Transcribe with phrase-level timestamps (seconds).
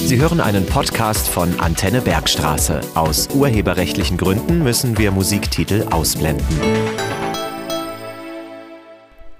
[0.00, 2.80] Sie hören einen Podcast von Antenne Bergstraße.
[2.94, 6.46] Aus urheberrechtlichen Gründen müssen wir Musiktitel ausblenden.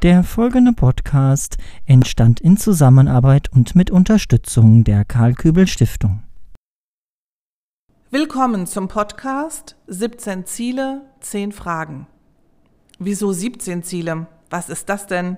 [0.02, 6.24] Der folgende Podcast entstand in Zusammenarbeit und mit Unterstützung der Karl Kübel Stiftung.
[8.10, 12.08] Willkommen zum Podcast 17 Ziele, 10 Fragen.
[12.98, 14.26] Wieso 17 Ziele?
[14.50, 15.36] Was ist das denn?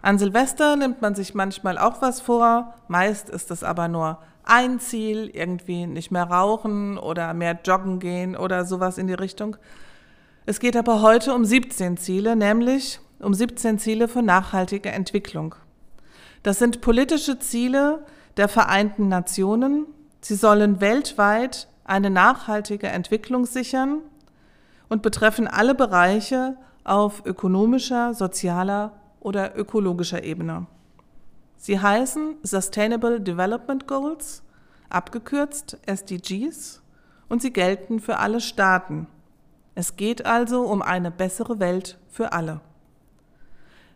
[0.00, 4.80] An Silvester nimmt man sich manchmal auch was vor, meist ist es aber nur ein
[4.80, 9.56] Ziel, irgendwie nicht mehr rauchen oder mehr joggen gehen oder sowas in die Richtung.
[10.46, 15.54] Es geht aber heute um 17 Ziele, nämlich um 17 Ziele für nachhaltige Entwicklung.
[16.42, 18.04] Das sind politische Ziele
[18.36, 19.84] der Vereinten Nationen.
[20.20, 23.98] Sie sollen weltweit eine nachhaltige Entwicklung sichern
[24.88, 30.66] und betreffen alle Bereiche auf ökonomischer, sozialer oder ökologischer Ebene.
[31.56, 34.42] Sie heißen Sustainable Development Goals,
[34.88, 36.82] abgekürzt SDGs,
[37.28, 39.06] und sie gelten für alle Staaten.
[39.74, 42.60] Es geht also um eine bessere Welt für alle.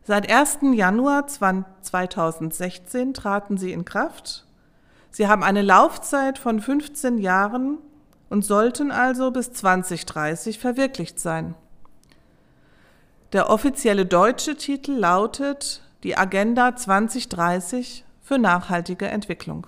[0.05, 0.59] Seit 1.
[0.75, 4.47] Januar 2016 traten sie in Kraft.
[5.11, 7.79] Sie haben eine Laufzeit von 15 Jahren
[8.29, 11.55] und sollten also bis 2030 verwirklicht sein.
[13.33, 19.66] Der offizielle deutsche Titel lautet Die Agenda 2030 für nachhaltige Entwicklung.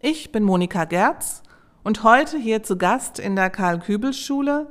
[0.00, 1.42] Ich bin Monika Gerz
[1.84, 4.66] und heute hier zu Gast in der Karl-Kübel-Schule,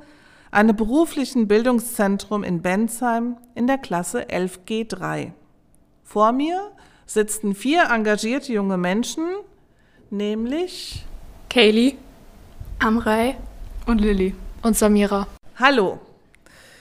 [0.51, 5.31] einem beruflichen Bildungszentrum in Bensheim in der Klasse 11G3.
[6.03, 6.61] Vor mir
[7.07, 9.25] sitzen vier engagierte junge Menschen,
[10.11, 11.03] nämlich
[11.49, 11.95] Kaylee,
[12.77, 13.35] Amrei
[13.87, 15.25] und Lilly und Samira.
[15.57, 15.99] Hallo,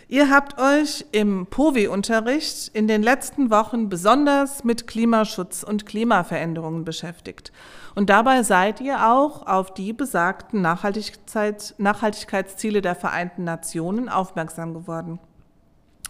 [0.08, 7.52] Ihr habt euch im POVI-Unterricht in den letzten Wochen besonders mit Klimaschutz und Klimaveränderungen beschäftigt.
[7.94, 15.20] Und dabei seid ihr auch auf die besagten Nachhaltigkeits Nachhaltigkeitsziele der Vereinten Nationen aufmerksam geworden.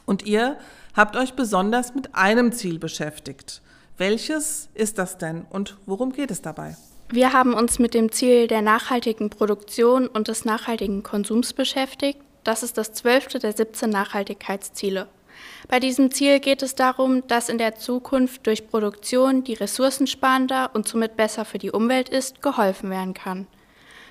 [0.06, 0.59] Und ihr
[0.97, 3.62] habt euch besonders mit einem Ziel beschäftigt.
[3.97, 6.77] Welches ist das denn und worum geht es dabei?
[7.10, 12.62] Wir haben uns mit dem Ziel der nachhaltigen Produktion und des nachhaltigen Konsums beschäftigt das
[12.62, 15.09] ist das zwölfte der 17 Nachhaltigkeitsziele.
[15.69, 20.87] Bei diesem Ziel geht es darum, dass in der Zukunft durch Produktion, die ressourcensparender und
[20.87, 23.47] somit besser für die Umwelt ist, geholfen werden kann.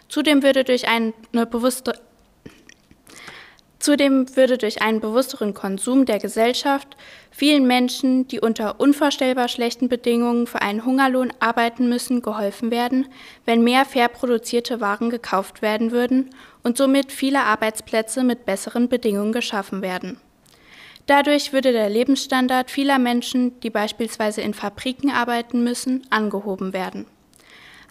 [0.09, 1.13] Zudem würde durch eine
[1.45, 1.93] bewusste
[3.83, 6.95] Zudem würde durch einen bewussteren Konsum der Gesellschaft
[7.31, 13.09] vielen Menschen, die unter unvorstellbar schlechten Bedingungen für einen Hungerlohn arbeiten müssen, geholfen werden,
[13.43, 16.29] wenn mehr fair produzierte Waren gekauft werden würden
[16.63, 20.17] und somit viele Arbeitsplätze mit besseren Bedingungen geschaffen werden.
[21.05, 27.05] Dadurch würde der Lebensstandard vieler Menschen, die beispielsweise in Fabriken arbeiten müssen, angehoben werden.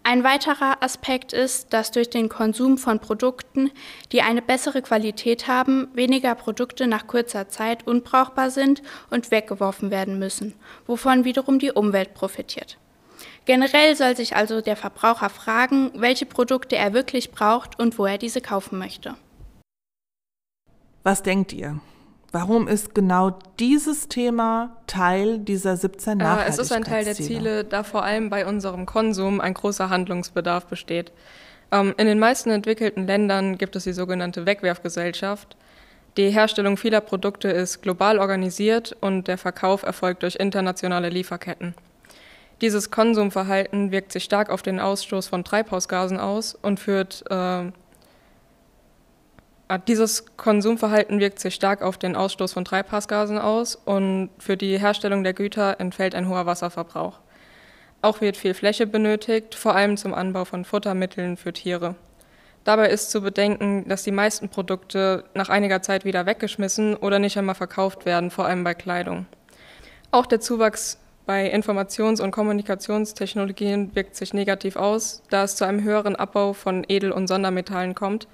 [0.05, 3.71] Ein weiterer Aspekt ist, dass durch den Konsum von Produkten,
[4.11, 10.19] die eine bessere Qualität haben, weniger Produkte nach kurzer Zeit unbrauchbar sind und weggeworfen werden
[10.19, 10.55] müssen,
[10.87, 12.79] wovon wiederum die Umwelt profitiert.
[13.45, 18.19] Generell soll sich also der Verbraucher fragen, welche Produkte er wirklich braucht und wo er
[18.19, 19.15] diese kaufen möchte.
[21.03, 21.81] Was denkt ihr?
[22.31, 26.63] Warum ist genau dieses Thema Teil dieser 17 Nachhaltigkeitsziele?
[26.63, 30.67] Es ist ein Teil der Ziele, da vor allem bei unserem Konsum ein großer Handlungsbedarf
[30.67, 31.13] besteht.
[31.73, 35.57] Ähm, in den meisten entwickelten Ländern gibt es die sogenannte Wegwerfgesellschaft.
[36.17, 41.75] Die Herstellung vieler Produkte ist global organisiert und der Verkauf erfolgt durch internationale Lieferketten.
[42.63, 47.71] Dieses Konsumverhalten wirkt sich stark auf den Ausstoß von Treibhausgasen aus und führt äh,
[49.73, 54.79] Ah, dieses Konsumverhalten wirkt sich stark auf den Ausstoß von Treibhausgasen aus und für die
[54.79, 57.21] Herstellung der Güter entfällt ein hoher Wasserverbrauch.
[58.03, 61.95] Auch wird viel Fläche benötigt, vor allem zum Anbau von Futtermitteln für Tiere.
[62.65, 67.39] Dabei ist zu bedenken, dass die meisten Produkte nach einiger Zeit wieder weggeschmissen oder nicht
[67.39, 69.25] einmal verkauft werden, vor allem bei Kleidung.
[70.11, 75.83] Auch der Zuwachs bei Informations- und Kommunikationstechnologien wirkt sich negativ aus, da es zu einem
[75.83, 78.27] höheren Abbau von Edel- und Sondermetallen kommt,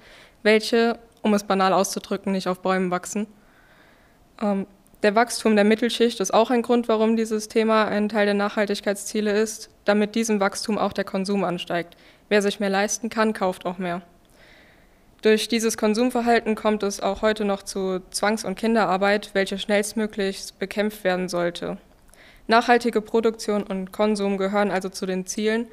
[0.43, 3.27] welche um es banal auszudrücken, nicht auf Bäumen wachsen.
[4.41, 4.65] Ähm,
[5.03, 9.31] der Wachstum der Mittelschicht ist auch ein Grund, warum dieses Thema ein Teil der Nachhaltigkeitsziele
[9.31, 11.95] ist, damit diesem Wachstum auch der Konsum ansteigt.
[12.27, 14.01] Wer sich mehr leisten kann, kauft auch mehr.
[15.21, 21.03] Durch dieses Konsumverhalten kommt es auch heute noch zu Zwangs- und Kinderarbeit, welche schnellstmöglich bekämpft
[21.03, 21.77] werden sollte.
[22.49, 25.67] Nachhaltige Produktion und Konsum gehören also zu den Zielen,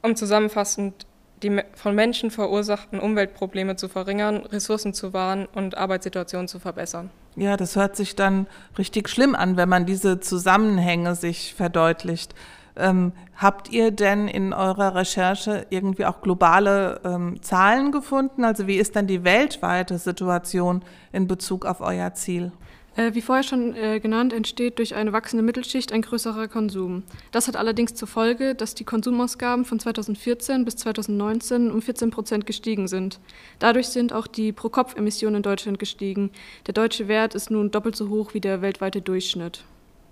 [0.00, 1.06] um zusammenfassend
[1.42, 7.10] die von Menschen verursachten Umweltprobleme zu verringern, Ressourcen zu wahren und Arbeitssituationen zu verbessern.
[7.36, 8.46] Ja, das hört sich dann
[8.78, 12.34] richtig schlimm an, wenn man diese Zusammenhänge sich verdeutlicht.
[12.76, 18.44] Ähm, habt ihr denn in eurer Recherche irgendwie auch globale ähm, Zahlen gefunden?
[18.44, 20.82] Also wie ist denn die weltweite Situation
[21.12, 22.50] in Bezug auf euer Ziel?
[22.96, 27.02] Äh, wie vorher schon äh, genannt, entsteht durch eine wachsende Mittelschicht ein größerer Konsum.
[27.32, 32.46] Das hat allerdings zur Folge, dass die Konsumausgaben von 2014 bis 2019 um 14 Prozent
[32.46, 33.18] gestiegen sind.
[33.58, 36.30] Dadurch sind auch die Pro-Kopf-Emissionen in Deutschland gestiegen.
[36.66, 39.64] Der deutsche Wert ist nun doppelt so hoch wie der weltweite Durchschnitt.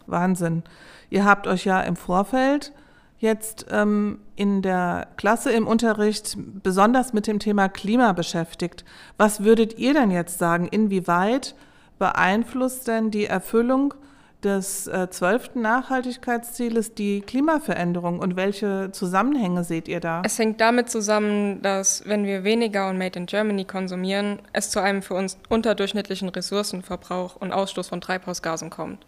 [0.06, 0.64] Wahnsinn.
[1.08, 2.72] Ihr habt euch ja im Vorfeld
[3.18, 8.84] jetzt ähm, in der Klasse im Unterricht besonders mit dem Thema Klima beschäftigt.
[9.16, 10.66] Was würdet ihr denn jetzt sagen?
[10.66, 11.54] Inwieweit
[11.98, 13.94] beeinflusst denn die Erfüllung
[14.42, 20.22] des äh, zwölften äh, Nachhaltigkeitszieles die Klimaveränderung und welche Zusammenhänge seht ihr da?
[20.24, 24.80] Es hängt damit zusammen, dass wenn wir weniger und Made in Germany konsumieren, es zu
[24.80, 29.06] einem für uns unterdurchschnittlichen Ressourcenverbrauch und Ausstoß von Treibhausgasen kommt.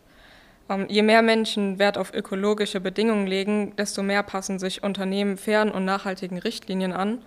[0.69, 5.71] Ähm, je mehr Menschen Wert auf ökologische Bedingungen legen, desto mehr passen sich Unternehmen fairen
[5.71, 7.19] und nachhaltigen Richtlinien an,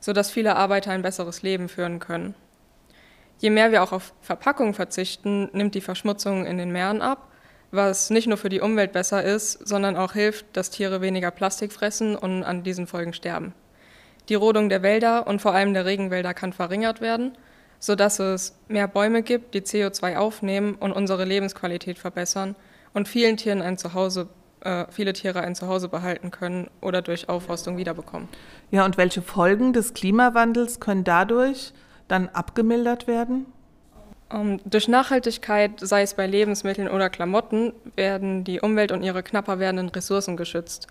[0.00, 2.34] sodass viele Arbeiter ein besseres Leben führen können.
[3.42, 7.26] Je mehr wir auch auf Verpackungen verzichten, nimmt die Verschmutzung in den Meeren ab,
[7.72, 11.72] was nicht nur für die Umwelt besser ist, sondern auch hilft, dass Tiere weniger Plastik
[11.72, 13.52] fressen und an diesen Folgen sterben.
[14.28, 17.36] Die Rodung der Wälder und vor allem der Regenwälder kann verringert werden,
[17.80, 22.54] sodass es mehr Bäume gibt, die CO2 aufnehmen und unsere Lebensqualität verbessern
[22.94, 24.28] und vielen Tieren ein Zuhause
[24.60, 28.28] äh, viele Tiere ein Zuhause behalten können oder durch Aufforstung wiederbekommen.
[28.70, 31.72] Ja, und welche Folgen des Klimawandels können dadurch
[32.08, 33.46] dann abgemildert werden?
[34.32, 39.58] Um, durch Nachhaltigkeit, sei es bei Lebensmitteln oder Klamotten, werden die Umwelt und ihre knapper
[39.58, 40.86] werdenden Ressourcen geschützt.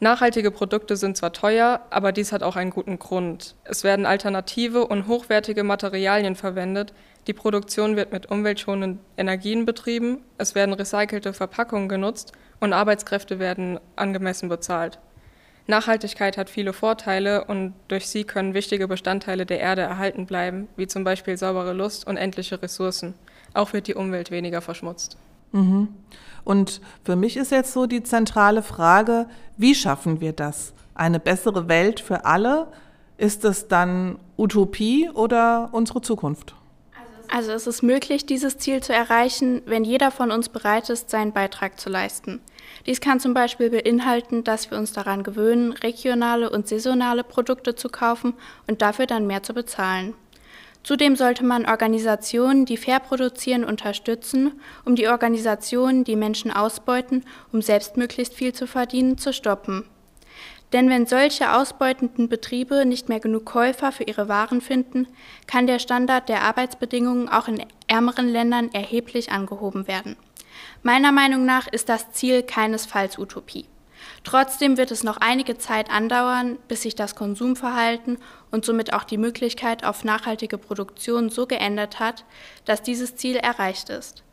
[0.00, 3.54] Nachhaltige Produkte sind zwar teuer, aber dies hat auch einen guten Grund.
[3.64, 6.92] Es werden alternative und hochwertige Materialien verwendet,
[7.26, 13.80] die Produktion wird mit umweltschonenden Energien betrieben, es werden recycelte Verpackungen genutzt und Arbeitskräfte werden
[13.96, 14.98] angemessen bezahlt.
[15.66, 20.86] Nachhaltigkeit hat viele Vorteile und durch sie können wichtige Bestandteile der Erde erhalten bleiben, wie
[20.86, 23.14] zum Beispiel saubere Lust und endliche Ressourcen.
[23.54, 25.16] Auch wird die Umwelt weniger verschmutzt.
[25.52, 25.88] Mhm.
[26.44, 29.26] Und für mich ist jetzt so die zentrale Frage,
[29.56, 30.74] wie schaffen wir das?
[30.94, 32.68] Eine bessere Welt für alle?
[33.16, 36.54] Ist es dann Utopie oder unsere Zukunft?
[37.28, 41.32] Also es ist möglich, dieses Ziel zu erreichen, wenn jeder von uns bereit ist, seinen
[41.32, 42.40] Beitrag zu leisten.
[42.86, 47.88] Dies kann zum Beispiel beinhalten, dass wir uns daran gewöhnen, regionale und saisonale Produkte zu
[47.88, 48.34] kaufen
[48.66, 50.14] und dafür dann mehr zu bezahlen.
[50.82, 57.62] Zudem sollte man Organisationen, die fair produzieren, unterstützen, um die Organisationen, die Menschen ausbeuten, um
[57.62, 59.88] selbst möglichst viel zu verdienen, zu stoppen.
[60.74, 65.06] Denn wenn solche ausbeutenden Betriebe nicht mehr genug Käufer für ihre Waren finden,
[65.46, 70.16] kann der Standard der Arbeitsbedingungen auch in ärmeren Ländern erheblich angehoben werden.
[70.82, 73.66] Meiner Meinung nach ist das Ziel keinesfalls Utopie.
[74.24, 78.18] Trotzdem wird es noch einige Zeit andauern, bis sich das Konsumverhalten
[78.50, 82.24] und somit auch die Möglichkeit auf nachhaltige Produktion so geändert hat,
[82.64, 84.24] dass dieses Ziel erreicht ist.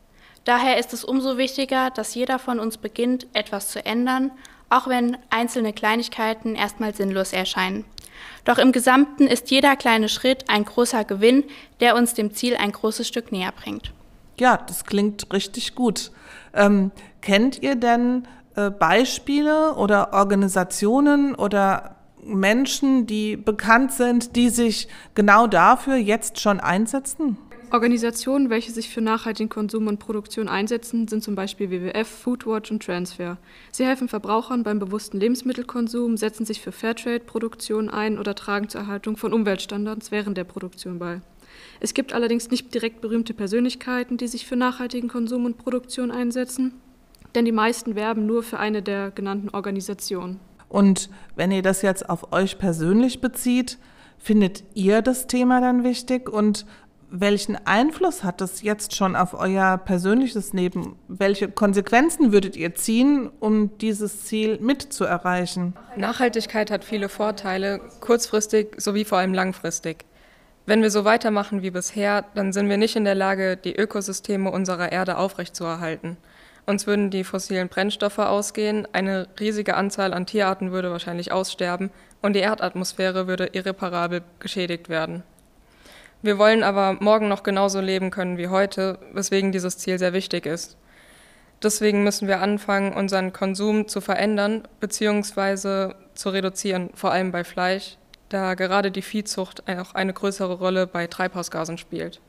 [0.44, 4.32] Daher ist es umso wichtiger, dass jeder von uns beginnt, etwas zu ändern
[4.72, 7.84] auch wenn einzelne Kleinigkeiten erstmal sinnlos erscheinen.
[8.44, 11.44] Doch im Gesamten ist jeder kleine Schritt ein großer Gewinn,
[11.80, 13.92] der uns dem Ziel ein großes Stück näher bringt.
[14.38, 16.10] Ja, das klingt richtig gut.
[16.54, 16.90] Ähm,
[17.20, 18.26] kennt ihr denn
[18.56, 26.60] äh, Beispiele oder Organisationen oder Menschen, die bekannt sind, die sich genau dafür jetzt schon
[26.60, 27.36] einsetzen?
[27.72, 32.82] Organisationen, welche sich für nachhaltigen Konsum und Produktion einsetzen, sind zum Beispiel WWF, Foodwatch und
[32.82, 33.38] Transfer.
[33.70, 39.16] Sie helfen Verbrauchern beim bewussten Lebensmittelkonsum, setzen sich für Fairtrade-Produktion ein oder tragen zur Erhaltung
[39.16, 41.22] von Umweltstandards während der Produktion bei.
[41.80, 46.74] Es gibt allerdings nicht direkt berühmte Persönlichkeiten, die sich für nachhaltigen Konsum und Produktion einsetzen,
[47.34, 50.40] denn die meisten werben nur für eine der genannten Organisationen.
[50.68, 53.78] Und wenn ihr das jetzt auf euch persönlich bezieht,
[54.22, 56.64] findet ihr das Thema dann wichtig und
[57.12, 60.98] welchen Einfluss hat das jetzt schon auf euer persönliches Leben?
[61.08, 65.74] Welche Konsequenzen würdet ihr ziehen, um dieses Ziel mitzuerreichen?
[65.96, 70.06] Nachhaltigkeit hat viele Vorteile, kurzfristig sowie vor allem langfristig.
[70.64, 74.50] Wenn wir so weitermachen wie bisher, dann sind wir nicht in der Lage, die Ökosysteme
[74.50, 76.16] unserer Erde aufrechtzuerhalten.
[76.64, 81.90] Uns würden die fossilen Brennstoffe ausgehen, eine riesige Anzahl an Tierarten würde wahrscheinlich aussterben
[82.22, 85.24] und die Erdatmosphäre würde irreparabel geschädigt werden.
[86.22, 90.46] Wir wollen aber morgen noch genauso leben können wie heute, weswegen dieses Ziel sehr wichtig
[90.46, 90.76] ist.
[91.60, 95.94] Deswegen müssen wir anfangen, unseren Konsum zu verändern bzw.
[96.14, 97.98] zu reduzieren, vor allem bei Fleisch,
[98.28, 102.20] da gerade die Viehzucht auch eine größere Rolle bei Treibhausgasen spielt.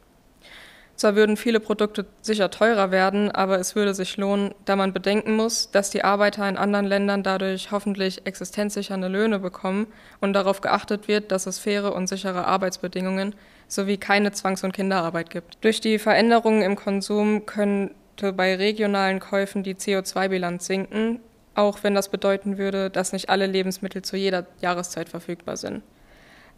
[0.95, 5.35] Zwar würden viele Produkte sicher teurer werden, aber es würde sich lohnen, da man bedenken
[5.35, 9.87] muss, dass die Arbeiter in anderen Ländern dadurch hoffentlich existenzsichernde Löhne bekommen
[10.21, 13.35] und darauf geachtet wird, dass es faire und sichere Arbeitsbedingungen
[13.67, 15.57] sowie keine Zwangs- und Kinderarbeit gibt.
[15.61, 21.19] Durch die Veränderungen im Konsum könnte bei regionalen Käufen die CO2-Bilanz sinken,
[21.55, 25.81] auch wenn das bedeuten würde, dass nicht alle Lebensmittel zu jeder Jahreszeit verfügbar sind.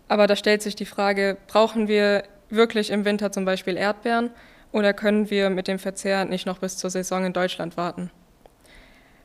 [0.08, 4.32] Aber da stellt sich die Frage, brauchen wir wirklich im Winter zum Beispiel Erdbeeren
[4.72, 8.12] oder können wir mit dem Verzehr nicht noch bis zur Saison in Deutschland warten?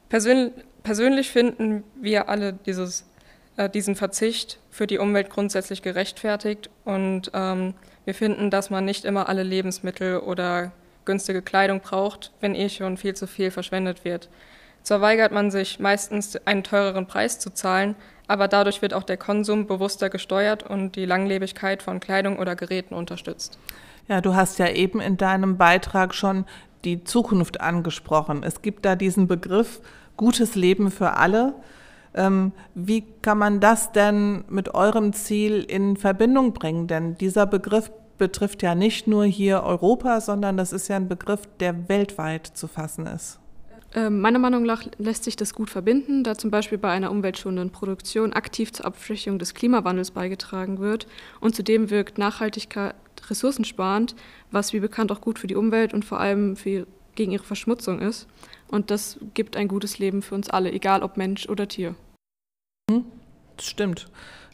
[0.08, 3.06] Persön persönlich finden wir alle dieses,
[3.56, 7.74] äh, diesen Verzicht für die Umwelt grundsätzlich gerechtfertigt und ähm,
[8.04, 10.72] wir finden, dass man nicht immer alle Lebensmittel oder
[11.04, 14.28] günstige Kleidung braucht, wenn eh schon viel zu viel verschwendet wird.
[14.82, 17.96] Zwar weigert man sich meistens einen teureren Preis zu zahlen,
[18.26, 22.94] aber dadurch wird auch der Konsum bewusster gesteuert und die Langlebigkeit von Kleidung oder Geräten
[22.94, 23.58] unterstützt.
[24.08, 26.44] Ja, du hast ja eben in deinem Beitrag schon
[26.84, 28.42] die Zukunft angesprochen.
[28.42, 29.80] Es gibt da diesen Begriff
[30.16, 31.54] gutes Leben für alle.
[32.14, 36.86] Ähm, wie kann man das denn mit eurem Ziel in Verbindung bringen?
[36.86, 41.40] Denn dieser Begriff betrifft ja nicht nur hier Europa, sondern das ist ja ein Begriff,
[41.58, 43.38] der weltweit zu fassen ist.
[43.92, 47.70] Ähm, meiner Meinung nach lässt sich das gut verbinden, da zum Beispiel bei einer umweltschonenden
[47.70, 51.08] Produktion aktiv zur Abschwächung des Klimawandels beigetragen wird
[51.40, 52.94] und zudem wirkt Nachhaltigkeit
[53.28, 54.14] ressourcensparend,
[54.50, 58.00] was wie bekannt auch gut für die Umwelt und vor allem für, gegen ihre Verschmutzung
[58.00, 58.28] ist.
[58.68, 61.96] Und das gibt ein gutes Leben für uns alle, egal ob Mensch oder Tier.
[62.90, 63.04] Hm,
[63.56, 64.06] das stimmt.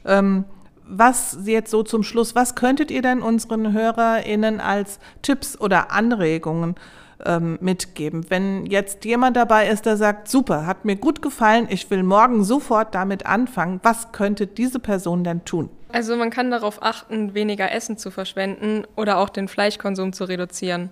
[0.06, 0.46] Ähm,
[0.88, 6.76] was jetzt so zum Schluss, was könntet ihr denn unseren HörerInnen als Tipps oder Anregungen
[7.24, 8.26] ähm, mitgeben.
[8.28, 12.44] Wenn jetzt jemand dabei ist, der sagt, super, hat mir gut gefallen, ich will morgen
[12.44, 15.70] sofort damit anfangen, was könnte diese Person denn tun?
[15.92, 20.90] Also man kann darauf achten, weniger Essen zu verschwenden oder auch den Fleischkonsum zu reduzieren.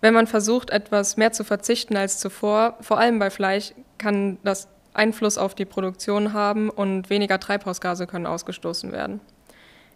[0.00, 4.68] Wenn man versucht, etwas mehr zu verzichten als zuvor, vor allem bei Fleisch, kann das
[4.94, 9.20] Einfluss auf die Produktion haben und weniger Treibhausgase können ausgestoßen werden.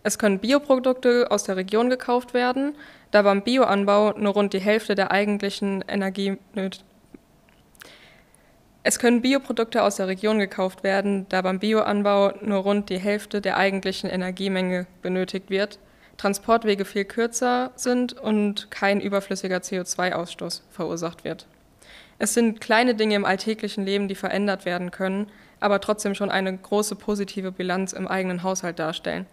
[0.03, 2.75] Es können Bioprodukte aus der Region gekauft werden,
[3.15, 6.37] da beim Bioanbau nur rund die Hälfte der eigentlichen Energie
[8.87, 13.41] es können Bioprodukte aus der Region gekauft werden, da beim Bioanbau nur rund die Hälfte
[13.41, 15.79] der eigentlichen Energiemenge benötigt wird,
[16.19, 21.47] Transportwege viel kürzer sind und kein überflüssiger CO2-Ausstoß verursacht wird.
[22.19, 25.29] Es sind kleine Dinge im alltäglichen Leben, die verändert werden können,
[25.61, 29.25] aber trotzdem schon eine große positive Bilanz im eigenen Haushalt darstellen.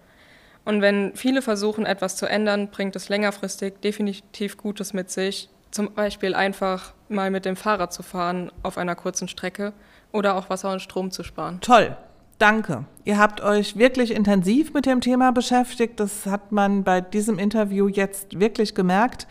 [0.63, 5.49] Und wenn viele versuchen, etwas zu ändern, bringt es längerfristig definitiv Gutes mit sich.
[5.71, 9.73] Zum Beispiel einfach mal mit dem Fahrrad zu fahren auf einer kurzen Strecke
[10.11, 11.59] oder auch Wasser und Strom zu sparen.
[11.61, 11.95] Toll.
[12.37, 12.85] Danke.
[13.05, 15.99] Ihr habt euch wirklich intensiv mit dem Thema beschäftigt.
[15.99, 19.27] Das hat man bei diesem Interview jetzt wirklich gemerkt.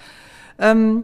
[0.60, 1.02] Ähm,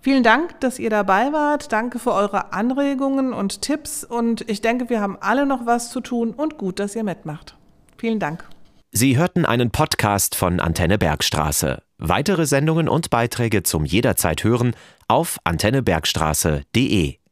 [0.00, 1.70] vielen Dank, dass ihr dabei wart.
[1.70, 4.04] Danke für eure Anregungen und Tipps.
[4.04, 7.56] Und ich denke, wir haben alle noch was zu tun und gut, dass ihr mitmacht.
[7.98, 8.48] Vielen Dank.
[8.96, 11.82] Sie hörten einen Podcast von Antenne Bergstraße.
[11.98, 14.76] Weitere Sendungen und Beiträge zum jederzeit hören
[15.08, 17.16] auf antennebergstraße.de.